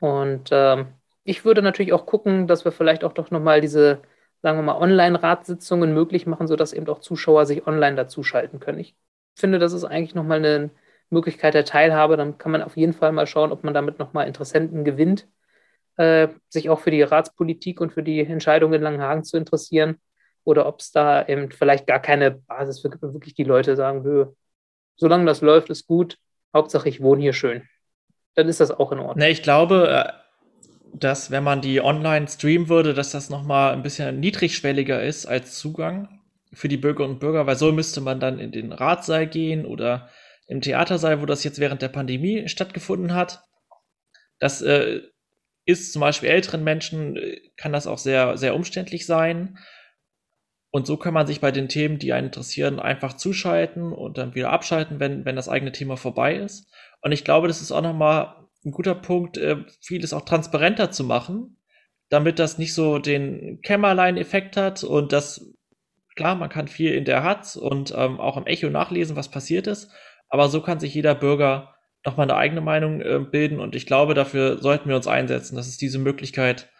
[0.00, 0.88] Und ähm,
[1.24, 4.00] ich würde natürlich auch gucken, dass wir vielleicht auch doch nochmal diese,
[4.42, 8.78] sagen wir mal, Online-Ratssitzungen möglich machen, sodass eben auch Zuschauer sich online dazuschalten können.
[8.80, 8.94] Ich
[9.34, 10.70] finde, das ist eigentlich nochmal eine
[11.10, 12.16] Möglichkeit der Teilhabe.
[12.16, 15.28] Dann kann man auf jeden Fall mal schauen, ob man damit nochmal Interessenten gewinnt,
[15.96, 19.98] äh, sich auch für die Ratspolitik und für die Entscheidungen in Langenhagen zu interessieren.
[20.46, 23.74] Oder ob es da eben vielleicht gar keine Basis für gibt und wirklich die Leute
[23.74, 24.26] sagen, Hö,
[24.96, 26.18] solange das läuft, ist gut.
[26.54, 27.62] Hauptsache, ich wohne hier schön.
[28.36, 29.18] Dann ist das auch in Ordnung.
[29.18, 30.12] Ne, ich glaube, äh,
[30.94, 35.58] dass wenn man die online streamen würde, dass das nochmal ein bisschen niedrigschwelliger ist als
[35.58, 36.20] Zugang
[36.52, 40.08] für die Bürgerinnen und Bürger, weil so müsste man dann in den Ratsaal gehen oder
[40.46, 43.42] im Theatersaal, wo das jetzt während der Pandemie stattgefunden hat.
[44.38, 45.00] Das äh,
[45.64, 49.58] ist zum Beispiel älteren Menschen, äh, kann das auch sehr, sehr umständlich sein.
[50.76, 54.34] Und so kann man sich bei den Themen, die einen interessieren, einfach zuschalten und dann
[54.34, 56.70] wieder abschalten, wenn, wenn das eigene Thema vorbei ist.
[57.00, 61.04] Und ich glaube, das ist auch nochmal ein guter Punkt, äh, vieles auch transparenter zu
[61.04, 61.56] machen,
[62.10, 65.50] damit das nicht so den Kämmerlein-Effekt hat und das
[66.14, 69.66] Klar, man kann viel in der Hatz und ähm, auch im Echo nachlesen, was passiert
[69.66, 69.90] ist,
[70.28, 74.12] aber so kann sich jeder Bürger nochmal eine eigene Meinung äh, bilden und ich glaube,
[74.12, 76.70] dafür sollten wir uns einsetzen, dass es diese Möglichkeit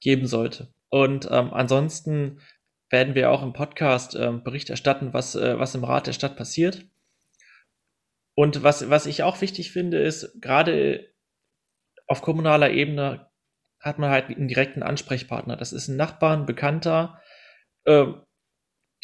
[0.00, 0.74] geben sollte.
[0.90, 2.40] Und ähm, ansonsten
[2.90, 6.36] werden wir auch im Podcast ähm, Bericht erstatten, was, äh, was im Rat der Stadt
[6.36, 6.86] passiert.
[8.34, 11.12] Und was, was ich auch wichtig finde, ist, gerade
[12.06, 13.30] auf kommunaler Ebene
[13.80, 15.56] hat man halt einen direkten Ansprechpartner.
[15.56, 17.20] Das ist ein Nachbar, ein Bekannter,
[17.84, 18.06] äh,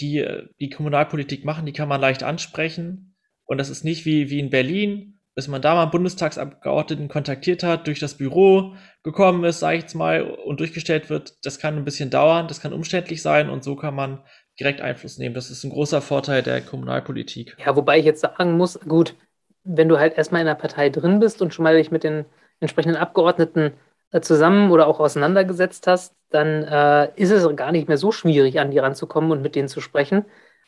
[0.00, 0.26] die
[0.60, 3.16] die Kommunalpolitik machen, die kann man leicht ansprechen.
[3.44, 7.86] Und das ist nicht wie, wie in Berlin, bis man da mal Bundestagsabgeordneten kontaktiert hat,
[7.86, 11.34] durch das Büro gekommen ist, sage ich jetzt mal, und durchgestellt wird.
[11.44, 14.22] Das kann ein bisschen dauern, das kann umständlich sein und so kann man
[14.58, 15.34] direkt Einfluss nehmen.
[15.34, 17.54] Das ist ein großer Vorteil der Kommunalpolitik.
[17.64, 19.14] Ja, wobei ich jetzt sagen muss, gut,
[19.62, 22.24] wenn du halt erstmal in der Partei drin bist und schon mal dich mit den
[22.60, 23.74] entsprechenden Abgeordneten
[24.12, 28.58] äh, zusammen oder auch auseinandergesetzt hast, dann äh, ist es gar nicht mehr so schwierig,
[28.58, 30.24] an die ranzukommen und mit denen zu sprechen.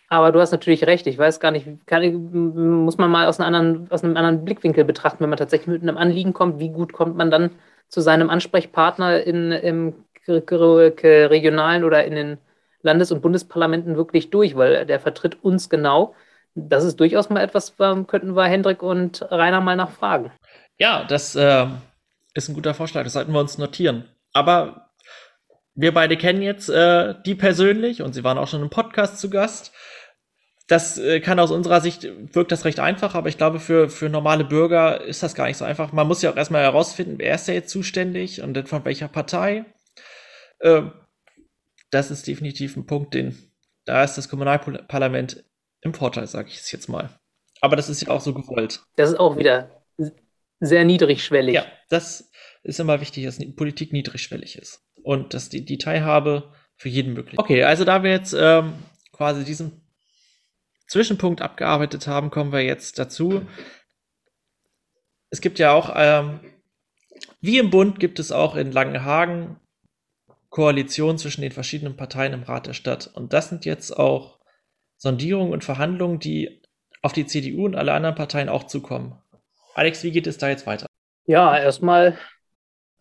[0.08, 1.06] Aber du hast natürlich recht.
[1.06, 2.02] Ich weiß gar nicht, kann,
[2.84, 5.82] muss man mal aus einem, anderen, aus einem anderen Blickwinkel betrachten, wenn man tatsächlich mit
[5.82, 7.50] einem Anliegen kommt, wie gut kommt man dann
[7.88, 9.94] zu seinem Ansprechpartner in, im
[10.26, 12.38] regionalen oder in den
[12.82, 16.14] Landes- und Bundesparlamenten wirklich durch, weil der vertritt uns genau.
[16.54, 20.32] das ist durchaus mal etwas, könnten wir Hendrik und Rainer mal nachfragen.
[20.78, 21.66] Ja, das äh,
[22.34, 24.04] ist ein guter Vorschlag, das sollten wir uns notieren.
[24.32, 24.90] Aber
[25.74, 29.30] wir beide kennen jetzt äh, die persönlich und sie waren auch schon im Podcast zu
[29.30, 29.72] Gast.
[30.68, 34.08] Das äh, kann aus unserer Sicht wirkt das recht einfach, aber ich glaube, für, für
[34.08, 35.92] normale Bürger ist das gar nicht so einfach.
[35.92, 39.08] Man muss ja auch erstmal herausfinden, wer ist da jetzt zuständig und dann von welcher
[39.08, 39.64] Partei.
[40.60, 40.82] Äh,
[41.90, 43.48] das ist definitiv ein Punkt, den
[43.86, 45.44] da ist das Kommunalparlament
[45.80, 47.08] im Vorteil, sage ich es jetzt mal.
[47.62, 48.82] Aber das ist ja auch so gewollt.
[48.96, 49.82] Das ist auch wieder
[50.60, 51.54] sehr niedrigschwellig.
[51.54, 52.30] Ja, das
[52.62, 57.14] ist immer wichtig, dass die Politik niedrigschwellig ist und dass die, die Teilhabe für jeden
[57.14, 57.38] möglich ist.
[57.38, 58.74] Okay, also da wir jetzt ähm,
[59.12, 59.80] quasi diesen
[60.88, 63.46] Zwischenpunkt abgearbeitet haben, kommen wir jetzt dazu.
[65.30, 66.40] Es gibt ja auch, ähm,
[67.40, 69.60] wie im Bund, gibt es auch in Langenhagen
[70.48, 73.10] Koalitionen zwischen den verschiedenen Parteien im Rat der Stadt.
[73.12, 74.38] Und das sind jetzt auch
[74.96, 76.62] Sondierungen und Verhandlungen, die
[77.02, 79.20] auf die CDU und alle anderen Parteien auch zukommen.
[79.74, 80.86] Alex, wie geht es da jetzt weiter?
[81.26, 82.18] Ja, erstmal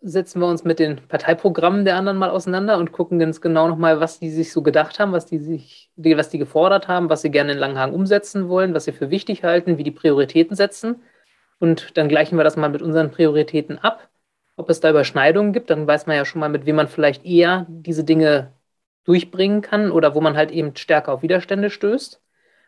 [0.02, 4.00] setzen wir uns mit den Parteiprogrammen der anderen mal auseinander und gucken ganz genau nochmal,
[4.00, 7.32] was die sich so gedacht haben, was die sich, was die gefordert haben, was sie
[7.32, 11.02] gerne in Langenhagen umsetzen wollen, was sie für wichtig halten, wie die Prioritäten setzen.
[11.60, 14.10] Und dann gleichen wir das mal mit unseren Prioritäten ab.
[14.56, 17.26] Ob es da Überschneidungen gibt, dann weiß man ja schon mal, mit wem man vielleicht
[17.26, 18.54] eher diese Dinge
[19.04, 22.22] durchbringen kann oder wo man halt eben stärker auf Widerstände stößt.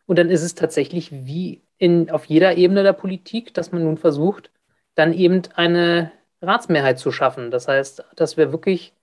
[0.05, 3.97] Und dann ist es tatsächlich wie in, auf jeder Ebene der Politik, dass man nun
[3.97, 4.51] versucht,
[4.95, 6.11] dann eben eine
[6.41, 7.51] Ratsmehrheit zu schaffen.
[7.51, 8.93] Das heißt, dass wir wirklich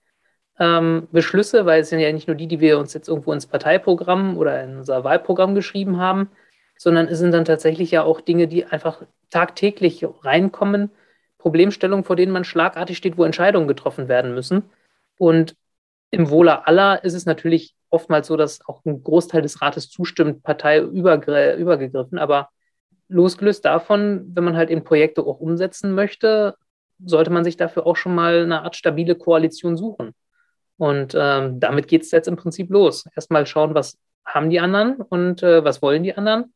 [0.59, 3.45] ähm, Beschlüsse, weil es sind ja nicht nur die, die wir uns jetzt irgendwo ins
[3.47, 6.29] Parteiprogramm oder in unser Wahlprogramm geschrieben haben,
[6.77, 10.91] sondern es sind dann tatsächlich ja auch Dinge, die einfach tagtäglich reinkommen,
[11.37, 14.63] Problemstellungen, vor denen man schlagartig steht, wo Entscheidungen getroffen werden müssen.
[15.17, 15.55] Und
[16.11, 20.43] im Wohle aller ist es natürlich oftmals so, dass auch ein Großteil des Rates zustimmt,
[20.43, 22.17] Partei übergegriffen.
[22.17, 22.49] Aber
[23.07, 26.55] losgelöst davon, wenn man halt eben Projekte auch umsetzen möchte,
[27.03, 30.13] sollte man sich dafür auch schon mal eine Art stabile Koalition suchen.
[30.77, 33.05] Und ähm, damit geht es jetzt im Prinzip los.
[33.15, 36.53] Erstmal schauen, was haben die anderen und äh, was wollen die anderen,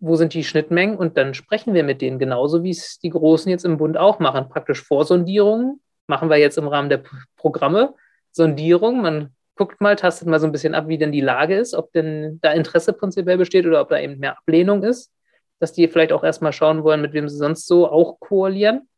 [0.00, 3.50] wo sind die Schnittmengen und dann sprechen wir mit denen, genauso wie es die Großen
[3.50, 4.48] jetzt im Bund auch machen.
[4.48, 7.02] Praktisch Vorsondierungen machen wir jetzt im Rahmen der
[7.36, 7.94] Programme.
[8.32, 11.74] Sondierung, man guckt mal, tastet mal so ein bisschen ab, wie denn die Lage ist,
[11.74, 15.12] ob denn da Interesse prinzipiell besteht oder ob da eben mehr Ablehnung ist,
[15.58, 18.88] dass die vielleicht auch erstmal schauen wollen, mit wem sie sonst so auch koalieren.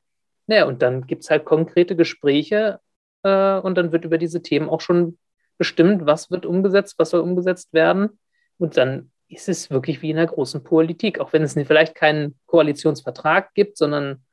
[0.51, 2.81] Naja, und dann gibt es halt konkrete Gespräche
[3.23, 5.17] äh, und dann wird über diese Themen auch schon
[5.59, 8.19] bestimmt, was wird umgesetzt, was soll umgesetzt werden.
[8.59, 12.37] Und dann ist es wirklich wie in der großen Politik, auch wenn es vielleicht keinen
[12.47, 14.25] Koalitionsvertrag gibt, sondern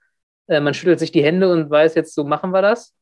[0.48, 2.96] äh, man schüttelt sich die Hände und weiß jetzt, so machen wir das.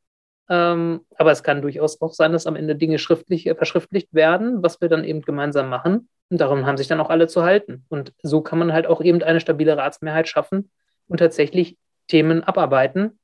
[0.49, 4.61] Ähm, aber es kann durchaus auch sein, dass am Ende Dinge schriftlich äh, verschriftlicht werden,
[4.61, 6.09] was wir dann eben gemeinsam machen.
[6.29, 7.85] Und darum haben sich dann auch alle zu halten.
[7.87, 10.69] Und so kann man halt auch eben eine stabile Ratsmehrheit schaffen
[11.07, 13.19] und tatsächlich Themen abarbeiten.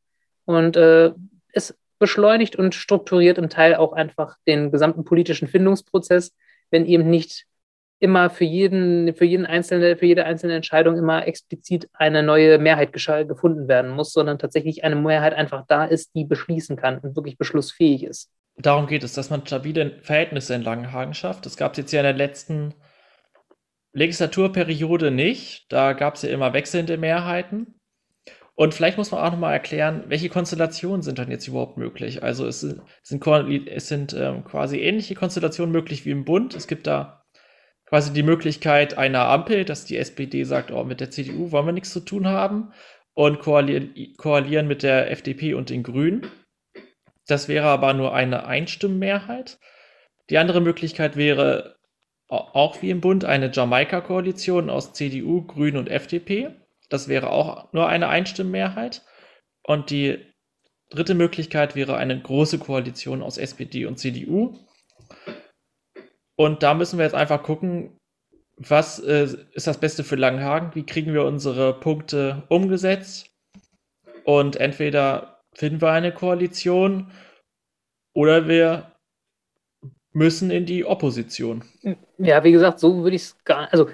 [0.46, 1.12] Und äh,
[1.54, 6.36] es beschleunigt und strukturiert im Teil auch einfach den gesamten politischen Findungsprozess,
[6.72, 7.46] wenn eben nicht
[8.00, 12.92] immer für jeden, für jeden einzelne, für jede einzelne Entscheidung immer explizit eine neue Mehrheit
[12.92, 17.38] gefunden werden muss, sondern tatsächlich eine Mehrheit einfach da ist, die beschließen kann und wirklich
[17.38, 18.32] beschlussfähig ist.
[18.58, 21.46] Darum geht es, dass man stabile Verhältnisse in Langenhagen schafft.
[21.46, 22.74] Das gab es jetzt ja in der letzten
[23.94, 25.72] Legislaturperiode nicht.
[25.72, 27.76] Da gab es ja immer wechselnde Mehrheiten.
[28.62, 32.22] Und vielleicht muss man auch nochmal erklären, welche Konstellationen sind dann jetzt überhaupt möglich.
[32.22, 32.84] Also es sind,
[33.66, 36.54] es sind ähm, quasi ähnliche Konstellationen möglich wie im Bund.
[36.54, 37.24] Es gibt da
[37.88, 41.72] quasi die Möglichkeit einer Ampel, dass die SPD sagt, oh, mit der CDU wollen wir
[41.72, 42.72] nichts zu tun haben
[43.16, 46.28] und koalieren, koalieren mit der FDP und den Grünen.
[47.26, 49.58] Das wäre aber nur eine Einstimmenmehrheit.
[50.30, 51.78] Die andere Möglichkeit wäre
[52.28, 56.61] auch wie im Bund eine Jamaika-Koalition aus CDU, Grünen und FDP.
[56.92, 59.04] Das wäre auch nur eine Einstimmenmehrheit.
[59.64, 60.26] Und die
[60.90, 64.60] dritte Möglichkeit wäre eine große Koalition aus SPD und CDU.
[66.36, 67.98] Und da müssen wir jetzt einfach gucken,
[68.58, 70.76] was äh, ist das Beste für Langenhagen?
[70.76, 73.30] Wie kriegen wir unsere Punkte umgesetzt?
[74.26, 77.12] Und entweder finden wir eine Koalition
[78.14, 78.92] oder wir
[80.14, 81.64] müssen in die Opposition.
[82.18, 83.90] Ja, wie gesagt, so würde ich es gar also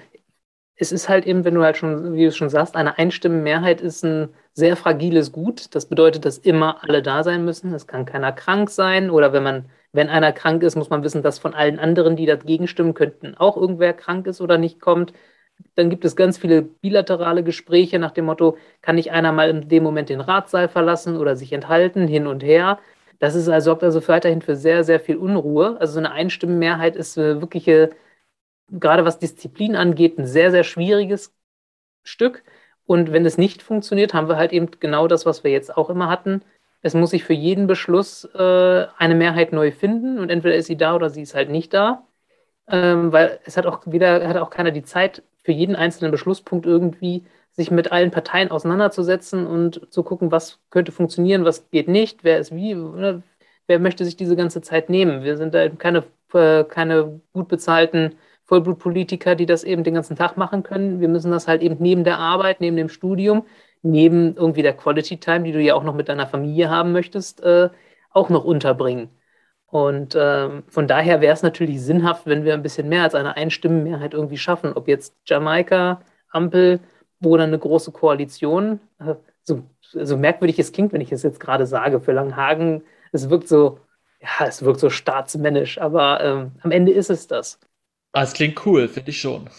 [0.78, 4.04] es ist halt eben, wenn du halt schon, wie du schon sagst, eine Einstimmenmehrheit ist
[4.04, 5.76] ein sehr fragiles Gut.
[5.76, 7.74] Das bedeutet, dass immer alle da sein müssen.
[7.74, 11.24] Es kann keiner krank sein oder wenn man, wenn einer krank ist, muss man wissen,
[11.24, 15.14] dass von allen anderen, die dagegen stimmen könnten, auch irgendwer krank ist oder nicht kommt.
[15.76, 19.70] Dann gibt es ganz viele bilaterale Gespräche nach dem Motto, kann nicht einer mal in
[19.70, 22.80] dem Moment den Ratssaal verlassen oder sich enthalten, hin und her.
[23.20, 25.78] Das ist, also, sorgt also weiterhin für sehr, sehr viel Unruhe.
[25.80, 27.90] Also so eine Einstimmenmehrheit ist eine wirkliche
[28.70, 31.34] gerade was Disziplin angeht, ein sehr, sehr schwieriges
[32.04, 32.44] Stück.
[32.86, 35.90] Und wenn es nicht funktioniert, haben wir halt eben genau das, was wir jetzt auch
[35.90, 36.42] immer hatten.
[36.82, 40.78] Es muss sich für jeden Beschluss äh, eine Mehrheit neu finden und entweder ist sie
[40.78, 42.08] da oder sie ist halt nicht da.
[42.70, 46.66] Ähm, weil es hat auch wieder, hat auch keiner die Zeit, für jeden einzelnen Beschlusspunkt
[46.66, 52.24] irgendwie sich mit allen Parteien auseinanderzusetzen und zu gucken, was könnte funktionieren, was geht nicht,
[52.24, 53.24] wer ist wie, ne?
[53.68, 55.24] wer möchte sich diese ganze Zeit nehmen.
[55.24, 56.04] Wir sind da keine,
[56.34, 61.00] äh, keine gut bezahlten Vollblutpolitiker, die das eben den ganzen Tag machen können.
[61.02, 63.46] Wir müssen das halt eben neben der Arbeit, neben dem Studium,
[63.82, 67.42] neben irgendwie der Quality Time, die du ja auch noch mit deiner Familie haben möchtest,
[67.44, 67.70] äh,
[68.12, 69.10] auch noch unterbringen.
[69.68, 73.36] Und ähm, von daher wäre es natürlich sinnhaft, wenn wir ein bisschen mehr als eine
[73.36, 74.74] Einstimmenmehrheit irgendwie schaffen.
[74.74, 76.80] Ob jetzt Jamaika, Ampel
[77.24, 78.80] oder eine große Koalition.
[79.00, 82.84] Äh, so, so merkwürdig es klingt, wenn ich es jetzt gerade sage für Langhagen.
[83.12, 83.80] Es wirkt so,
[84.22, 87.60] ja, es wirkt so staatsmännisch, aber ähm, am Ende ist es das.
[88.14, 89.50] Ah, es klingt cool, finde ich schon.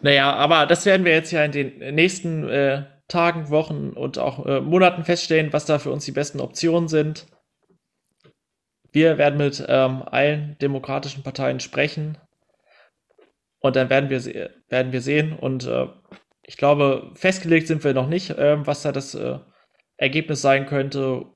[0.00, 4.46] Naja, aber das werden wir jetzt ja in den nächsten äh, Tagen, Wochen und auch
[4.46, 7.26] äh, Monaten feststellen, was da für uns die besten Optionen sind.
[8.92, 12.18] Wir werden mit ähm, allen demokratischen Parteien sprechen
[13.60, 15.32] und dann werden wir, werden wir sehen.
[15.32, 15.88] Und äh,
[16.42, 19.38] ich glaube, festgelegt sind wir noch nicht, äh, was da das äh,
[19.96, 21.26] Ergebnis sein könnte.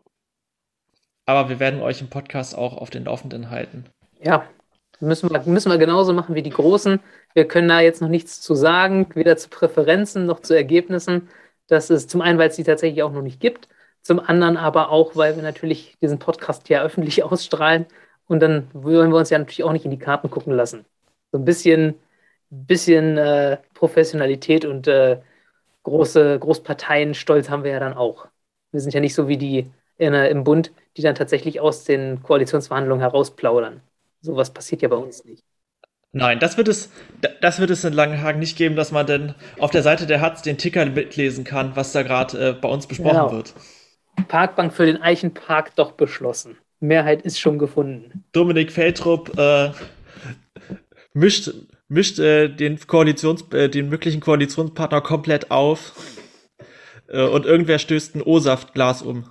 [1.27, 3.85] Aber wir werden euch im Podcast auch auf den Laufenden halten.
[4.21, 4.49] Ja,
[5.03, 7.01] Müssen wir, müssen wir genauso machen wie die Großen.
[7.35, 11.29] Wir können da jetzt noch nichts zu sagen, weder zu Präferenzen noch zu Ergebnissen.
[11.67, 13.69] Das ist zum einen, weil es die tatsächlich auch noch nicht gibt,
[14.03, 17.87] zum anderen aber auch, weil wir natürlich diesen Podcast ja öffentlich ausstrahlen
[18.27, 20.85] und dann wollen wir uns ja natürlich auch nicht in die Karten gucken lassen.
[21.33, 21.97] So ein bisschen,
[22.51, 25.21] bisschen äh, Professionalität und äh,
[25.85, 28.29] große Großparteien Stolz haben wir ja dann auch.
[28.73, 32.23] Wir sind ja nicht so wie die in, im Bund, die dann tatsächlich aus den
[32.23, 33.83] Koalitionsverhandlungen herausplaudern.
[34.23, 35.45] Sowas passiert ja bei uns nicht.
[36.13, 36.91] Nein, das wird es,
[37.41, 40.43] das wird es in Langenhagen nicht geben, dass man denn auf der Seite der Hatz
[40.43, 43.33] den Ticker mitlesen kann, was da gerade äh, bei uns besprochen genau.
[43.33, 43.55] wird.
[44.29, 46.59] Parkbank für den Eichenpark doch beschlossen.
[46.81, 48.25] Mehrheit ist schon gefunden.
[48.33, 49.71] Dominik Feldrup äh,
[51.15, 51.51] mischt,
[51.89, 55.95] mischt äh, den, Koalitions, äh, den möglichen Koalitionspartner komplett auf
[57.09, 59.31] äh, und irgendwer stößt ein O-Saftglas um.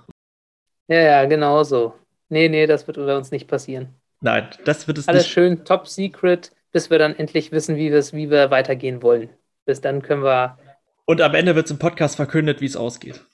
[0.88, 1.94] Ja, ja, genau so.
[2.28, 3.94] Nee, nee, das wird bei uns nicht passieren.
[4.22, 5.32] Nein, das wird es Alles nicht.
[5.32, 9.30] schön top secret, bis wir dann endlich wissen, wie, wie wir weitergehen wollen.
[9.64, 10.58] Bis dann können wir.
[11.04, 13.24] Und am Ende wird es im Podcast verkündet, wie es ausgeht.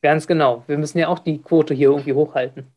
[0.00, 0.62] Ganz genau.
[0.66, 2.72] Wir müssen ja auch die Quote hier irgendwie hochhalten.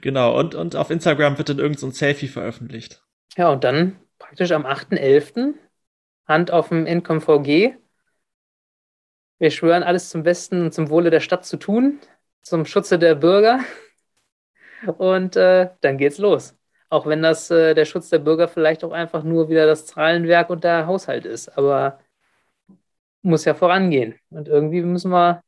[0.00, 3.02] Genau, und, und auf Instagram wird dann irgend so ein Selfie veröffentlicht.
[3.36, 5.54] Ja, und dann praktisch am 8.11.
[6.26, 7.74] Hand auf dem NCOM-VG.
[9.38, 11.98] Wir schwören, alles zum Besten und zum Wohle der Stadt zu tun,
[12.40, 13.60] zum Schutze der Bürger.
[14.86, 16.56] Und äh, dann geht's los.
[16.90, 20.50] Auch wenn das äh, der Schutz der Bürger vielleicht auch einfach nur wieder das Zahlenwerk
[20.50, 21.56] und der Haushalt ist.
[21.56, 22.00] Aber
[23.22, 24.14] muss ja vorangehen.
[24.30, 25.42] Und irgendwie müssen wir,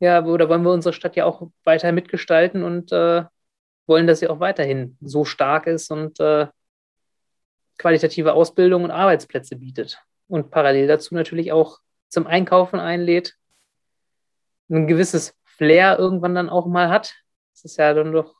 [0.00, 3.24] ja, oder wollen wir unsere Stadt ja auch weiter mitgestalten und äh,
[3.86, 6.48] wollen, dass sie auch weiterhin so stark ist und äh,
[7.78, 9.98] qualitative Ausbildung und Arbeitsplätze bietet.
[10.28, 11.78] Und parallel dazu natürlich auch
[12.08, 13.36] zum Einkaufen einlädt,
[14.68, 17.14] ein gewisses Flair irgendwann dann auch mal hat.
[17.54, 18.34] Das ist ja dann doch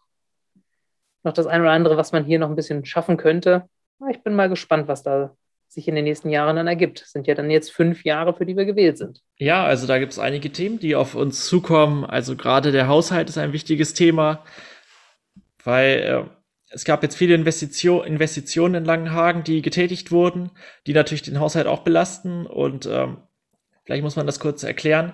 [1.28, 3.68] noch das eine oder andere, was man hier noch ein bisschen schaffen könnte.
[4.10, 5.36] Ich bin mal gespannt, was da
[5.68, 7.02] sich in den nächsten Jahren dann ergibt.
[7.02, 9.20] Das sind ja dann jetzt fünf Jahre, für die wir gewählt sind.
[9.36, 12.04] Ja, also da gibt es einige Themen, die auf uns zukommen.
[12.04, 14.44] Also gerade der Haushalt ist ein wichtiges Thema,
[15.64, 16.24] weil äh,
[16.70, 20.50] es gab jetzt viele Investition, Investitionen in Langenhagen, die getätigt wurden,
[20.86, 22.46] die natürlich den Haushalt auch belasten.
[22.46, 23.18] Und ähm,
[23.84, 25.12] vielleicht muss man das kurz erklären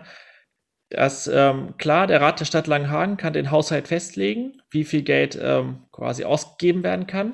[0.95, 5.39] dass ähm, klar, der Rat der Stadt Langenhagen kann den Haushalt festlegen, wie viel Geld
[5.41, 7.33] ähm, quasi ausgegeben werden kann.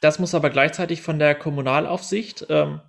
[0.00, 2.80] Das muss aber gleichzeitig von der Kommunalaufsicht ähm,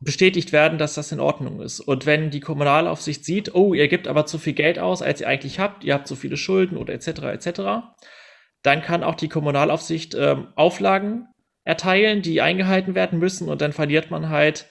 [0.00, 1.80] bestätigt werden, dass das in Ordnung ist.
[1.80, 5.28] Und wenn die Kommunalaufsicht sieht, oh, ihr gebt aber zu viel Geld aus, als ihr
[5.28, 7.08] eigentlich habt, ihr habt zu viele Schulden oder etc.
[7.22, 7.60] etc.,
[8.62, 11.28] dann kann auch die Kommunalaufsicht ähm, Auflagen
[11.64, 14.68] erteilen, die eingehalten werden müssen und dann verliert man halt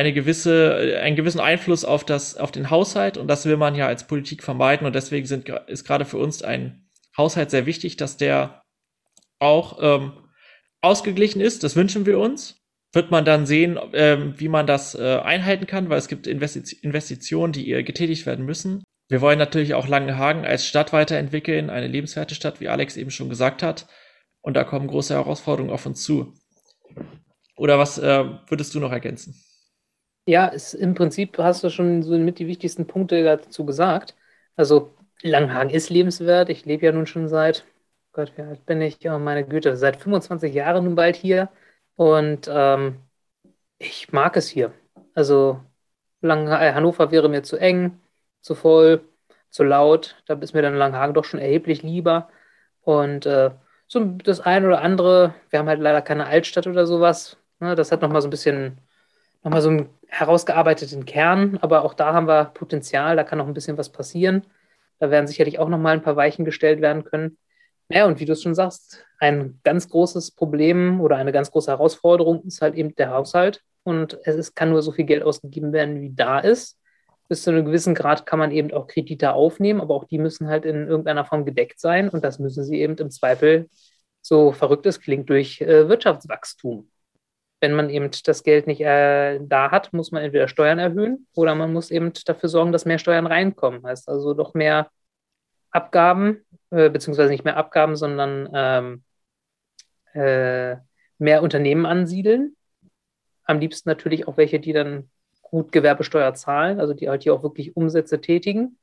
[0.00, 3.74] eine gewisse, äh, einen gewissen Einfluss auf das, auf den Haushalt und das will man
[3.74, 7.96] ja als Politik vermeiden und deswegen sind, ist gerade für uns ein Haushalt sehr wichtig,
[7.96, 8.62] dass der
[9.38, 10.12] auch ähm,
[10.80, 11.62] ausgeglichen ist.
[11.64, 12.56] Das wünschen wir uns.
[12.92, 16.76] Wird man dann sehen, ähm, wie man das äh, einhalten kann, weil es gibt Investi
[16.82, 18.82] Investitionen, die ihr getätigt werden müssen.
[19.08, 23.28] Wir wollen natürlich auch Langenhagen als Stadt weiterentwickeln, eine lebenswerte Stadt, wie Alex eben schon
[23.28, 23.86] gesagt hat.
[24.40, 26.34] Und da kommen große Herausforderungen auf uns zu.
[27.56, 29.34] Oder was äh, würdest du noch ergänzen?
[30.30, 34.14] Ja, es, im Prinzip hast du schon so mit die wichtigsten Punkte dazu gesagt.
[34.54, 36.48] Also Langhagen ist lebenswert.
[36.50, 37.64] Ich lebe ja nun schon seit
[38.12, 38.98] Gott, wie alt bin ich?
[39.10, 41.48] Oh, meine Güte, seit 25 Jahren nun bald hier.
[41.96, 43.00] Und ähm,
[43.78, 44.72] ich mag es hier.
[45.14, 45.60] Also
[46.20, 48.00] Lang äh, Hannover wäre mir zu eng,
[48.42, 49.02] zu voll,
[49.50, 50.22] zu laut.
[50.26, 52.30] Da ist mir dann Langhagen doch schon erheblich lieber.
[52.82, 53.50] Und äh,
[53.88, 57.38] so das eine oder andere, wir haben halt leider keine Altstadt oder sowas.
[57.60, 57.74] Ne?
[57.74, 58.78] Das hat nochmal so ein bisschen,
[59.42, 63.54] nochmal so einen herausgearbeiteten Kern, aber auch da haben wir Potenzial, da kann noch ein
[63.54, 64.46] bisschen was passieren.
[64.98, 67.38] Da werden sicherlich auch nochmal ein paar Weichen gestellt werden können.
[67.88, 71.70] Ja, und wie du es schon sagst, ein ganz großes Problem oder eine ganz große
[71.70, 73.62] Herausforderung ist halt eben der Haushalt.
[73.82, 76.78] Und es ist, kann nur so viel Geld ausgegeben werden, wie da ist.
[77.28, 80.48] Bis zu einem gewissen Grad kann man eben auch Kredite aufnehmen, aber auch die müssen
[80.48, 82.08] halt in irgendeiner Form gedeckt sein.
[82.08, 83.68] Und das müssen sie eben im Zweifel,
[84.20, 86.88] so verrückt es klingt, durch äh, Wirtschaftswachstum.
[87.60, 91.54] Wenn man eben das Geld nicht äh, da hat, muss man entweder Steuern erhöhen oder
[91.54, 93.84] man muss eben dafür sorgen, dass mehr Steuern reinkommen.
[93.84, 94.90] Heißt also doch mehr
[95.70, 99.02] Abgaben, äh, beziehungsweise nicht mehr Abgaben, sondern ähm,
[100.14, 100.76] äh,
[101.18, 102.56] mehr Unternehmen ansiedeln.
[103.44, 105.10] Am liebsten natürlich auch welche, die dann
[105.42, 108.78] gut Gewerbesteuer zahlen, also die halt hier auch wirklich Umsätze tätigen.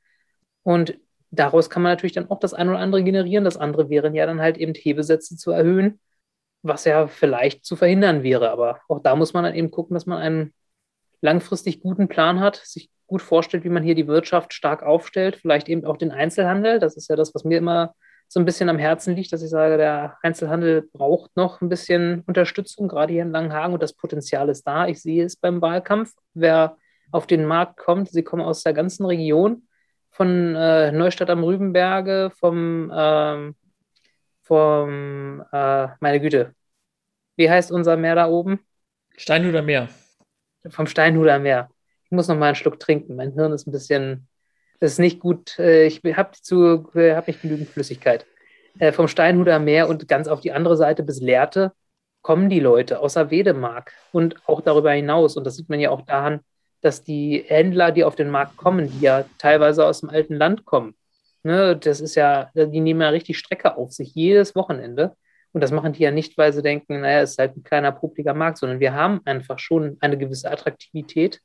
[0.62, 0.98] Und
[1.30, 3.44] daraus kann man natürlich dann auch das eine oder andere generieren.
[3.44, 5.98] Das andere wären ja dann halt eben Hebesätze zu erhöhen,
[6.62, 8.50] was ja vielleicht zu verhindern wäre.
[8.50, 10.54] Aber auch da muss man dann eben gucken, dass man einen
[11.20, 15.68] langfristig guten Plan hat, sich gut vorstellt, wie man hier die Wirtschaft stark aufstellt, vielleicht
[15.68, 16.78] eben auch den Einzelhandel.
[16.78, 17.94] Das ist ja das, was mir immer
[18.28, 22.22] so ein bisschen am Herzen liegt, dass ich sage, der Einzelhandel braucht noch ein bisschen
[22.26, 24.86] Unterstützung, gerade hier in Langenhagen und das Potenzial ist da.
[24.86, 26.12] Ich sehe es beim Wahlkampf.
[26.34, 26.76] Wer
[27.10, 29.66] auf den Markt kommt, sie kommen aus der ganzen Region,
[30.10, 33.54] von äh, Neustadt am Rübenberge, vom, ähm,
[34.48, 36.54] vom äh, meine Güte,
[37.36, 38.60] wie heißt unser Meer da oben?
[39.16, 39.88] Steinhuder Meer.
[40.70, 41.70] Vom Steinhuder Meer
[42.08, 43.16] ich muss noch mal einen Schluck trinken.
[43.16, 44.28] Mein Hirn ist ein bisschen,
[44.80, 45.58] das ist nicht gut.
[45.58, 48.24] Äh, ich habe zu, habe nicht genügend Flüssigkeit.
[48.78, 51.72] Äh, vom Steinhuder Meer und ganz auf die andere Seite bis Lehrte
[52.22, 55.36] kommen die Leute außer Wedemark und auch darüber hinaus.
[55.36, 56.40] Und das sieht man ja auch daran,
[56.80, 60.64] dass die Händler, die auf den Markt kommen, die ja teilweise aus dem alten Land
[60.64, 60.94] kommen,
[61.48, 65.16] ne, das ist ja, die nehmen ja richtig Strecke auf sich jedes Wochenende.
[65.52, 67.90] Und das machen die ja nicht, weil sie denken, naja, es ist halt ein kleiner,
[67.90, 71.40] publiker Markt, sondern wir haben einfach schon eine gewisse Attraktivität.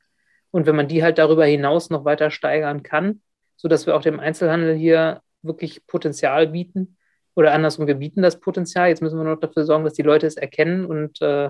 [0.52, 3.22] Und wenn man die halt darüber hinaus noch weiter steigern kann,
[3.56, 6.98] sodass wir auch dem Einzelhandel hier wirklich Potenzial bieten,
[7.36, 10.28] oder andersrum, wir bieten das Potenzial, jetzt müssen wir noch dafür sorgen, dass die Leute
[10.28, 11.50] es erkennen und äh,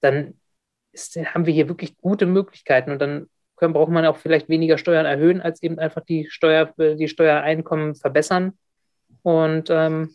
[0.00, 0.38] dann
[0.92, 2.92] ist, haben wir hier wirklich gute Möglichkeiten.
[2.92, 3.28] Und dann
[3.64, 7.94] können, braucht man auch vielleicht weniger Steuern erhöhen, als eben einfach die, Steuer, die Steuereinkommen
[7.94, 8.52] verbessern.
[9.22, 10.14] Und ähm,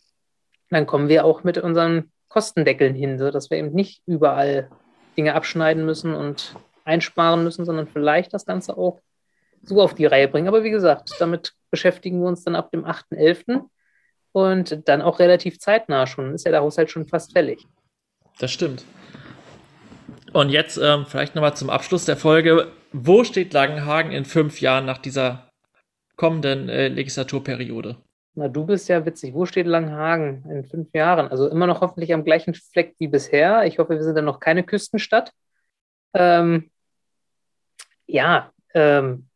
[0.69, 4.69] dann kommen wir auch mit unseren Kostendeckeln hin, sodass wir eben nicht überall
[5.17, 9.01] Dinge abschneiden müssen und einsparen müssen, sondern vielleicht das Ganze auch
[9.63, 10.47] so auf die Reihe bringen.
[10.47, 13.61] Aber wie gesagt, damit beschäftigen wir uns dann ab dem 8.11.
[14.31, 16.33] und dann auch relativ zeitnah schon.
[16.33, 17.65] Ist ja der Haushalt schon fast fällig.
[18.39, 18.85] Das stimmt.
[20.31, 22.71] Und jetzt ähm, vielleicht nochmal zum Abschluss der Folge.
[22.91, 25.51] Wo steht Langenhagen in fünf Jahren nach dieser
[26.15, 27.97] kommenden äh, Legislaturperiode?
[28.35, 29.33] Na, du bist ja witzig.
[29.33, 31.27] Wo steht Langenhagen in fünf Jahren?
[31.27, 33.65] Also immer noch hoffentlich am gleichen Fleck wie bisher.
[33.65, 35.33] Ich hoffe, wir sind dann noch keine Küstenstadt.
[36.13, 36.71] Ähm,
[38.07, 39.27] ja, ähm,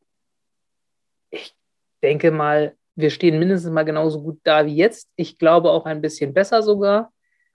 [1.30, 1.56] ich
[2.02, 5.10] denke mal, wir stehen mindestens mal genauso gut da wie jetzt.
[5.16, 7.12] Ich glaube auch ein bisschen besser sogar.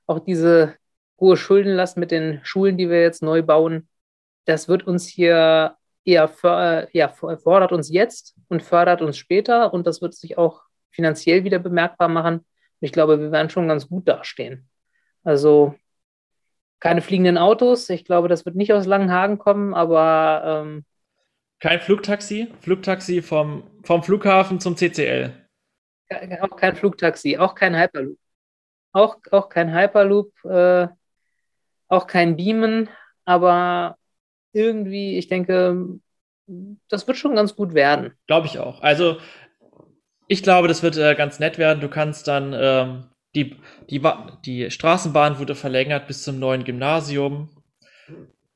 [0.07, 0.75] Auch diese
[1.21, 3.89] hohe Schuldenlast mit den Schulen, die wir jetzt neu bauen,
[4.45, 9.87] das wird uns hier eher för ja, fordert uns jetzt und fördert uns später und
[9.87, 12.37] das wird sich auch finanziell wieder bemerkbar machen.
[12.37, 12.45] Und
[12.81, 14.69] ich glaube, wir werden schon ganz gut dastehen.
[15.25, 15.75] Also
[16.81, 17.91] keine fliegenden Autos.
[17.91, 20.65] Ich glaube, das wird nicht aus Langenhagen kommen, aber.
[20.65, 20.85] Ähm,
[21.61, 22.53] kein Flugtaxi?
[22.61, 25.35] Flugtaxi vom, vom Flughafen zum CCL.
[26.41, 28.19] Auch kein Flugtaxi, auch kein Hyperloop.
[28.93, 30.89] Auch, auch kein Hyperloop, äh,
[31.89, 32.89] auch kein Beamen,
[33.25, 33.98] aber
[34.59, 36.01] irgendwie, ich denke,
[36.89, 38.13] das wird schon ganz gut werden.
[38.27, 38.83] Glaube ich auch.
[38.83, 39.19] Also,
[40.29, 41.81] ich glaube, das wird äh, ganz nett werden.
[41.81, 43.57] Du kannst dann ähm, die,
[43.91, 44.03] die,
[44.45, 47.51] die Straßenbahn wurde verlängert bis zum neuen Gymnasium.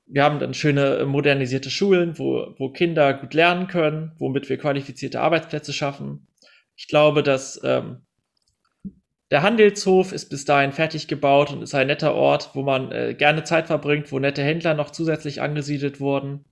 [0.07, 5.21] Wir haben dann schöne modernisierte Schulen, wo, wo Kinder gut lernen können, womit wir qualifizierte
[5.21, 6.27] Arbeitsplätze schaffen.
[6.77, 8.03] Ich glaube, dass ähm,
[9.33, 13.15] der Handelshof ist bis dahin fertig gebaut und ist ein netter Ort, wo man äh,
[13.15, 16.45] gerne Zeit verbringt, wo nette Händler noch zusätzlich angesiedelt wurden.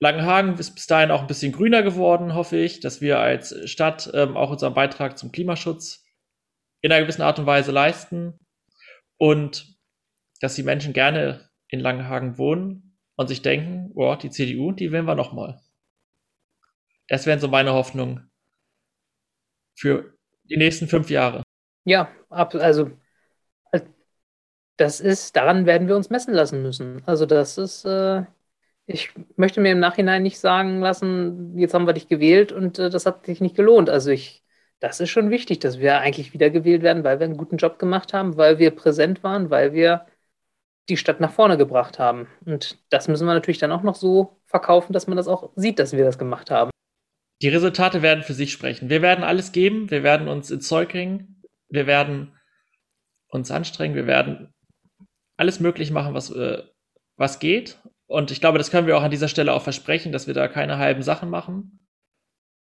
[0.00, 4.10] Langenhagen ist bis dahin auch ein bisschen grüner geworden, hoffe ich, dass wir als Stadt
[4.14, 6.06] ähm, auch unseren Beitrag zum Klimaschutz
[6.80, 8.38] in einer gewissen Art und Weise leisten
[9.18, 9.76] und
[10.40, 15.04] dass die Menschen gerne in Langenhagen wohnen und sich denken, oh, die CDU, die wählen
[15.04, 15.60] wir nochmal.
[17.08, 18.30] Das wären so meine Hoffnungen
[19.74, 21.42] für die nächsten fünf Jahre.
[21.84, 22.90] Ja, also
[24.76, 27.02] das ist, daran werden wir uns messen lassen müssen.
[27.06, 28.24] Also das ist, äh,
[28.86, 32.90] ich möchte mir im Nachhinein nicht sagen lassen, jetzt haben wir dich gewählt und äh,
[32.90, 33.88] das hat sich nicht gelohnt.
[33.88, 34.44] Also ich,
[34.80, 38.12] das ist schon wichtig, dass wir eigentlich wiedergewählt werden, weil wir einen guten Job gemacht
[38.12, 40.06] haben, weil wir präsent waren, weil wir
[40.88, 42.26] die Stadt nach vorne gebracht haben.
[42.44, 45.78] Und das müssen wir natürlich dann auch noch so verkaufen, dass man das auch sieht,
[45.78, 46.70] dass wir das gemacht haben.
[47.40, 48.90] Die Resultate werden für sich sprechen.
[48.90, 51.33] Wir werden alles geben, wir werden uns ins Zeug ringen,
[51.74, 52.36] wir werden
[53.28, 54.54] uns anstrengen, wir werden
[55.36, 56.62] alles möglich machen, was, äh,
[57.16, 57.78] was geht.
[58.06, 60.48] Und ich glaube, das können wir auch an dieser Stelle auch versprechen, dass wir da
[60.48, 61.80] keine halben Sachen machen.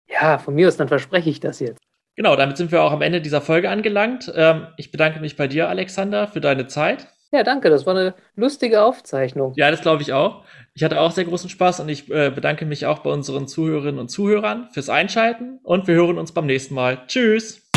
[0.08, 1.80] Ja, von mir aus, dann verspreche ich das jetzt.
[2.16, 4.32] Genau, damit sind wir auch am Ende dieser Folge angelangt.
[4.36, 7.08] Ähm, ich bedanke mich bei dir, Alexander, für deine Zeit.
[7.32, 7.70] Ja, danke.
[7.70, 9.54] Das war eine lustige Aufzeichnung.
[9.56, 10.44] Ja, das glaube ich auch.
[10.74, 14.00] Ich hatte auch sehr großen Spaß und ich äh, bedanke mich auch bei unseren Zuhörerinnen
[14.00, 17.04] und Zuhörern fürs Einschalten und wir hören uns beim nächsten Mal.
[17.08, 17.69] Tschüss.